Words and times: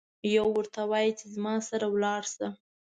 یو 0.35 0.47
ورته 0.55 0.81
وایي 0.91 1.11
چې 1.19 1.25
زما 1.35 1.53
سره 1.69 1.85
لاړشه. 2.03 2.47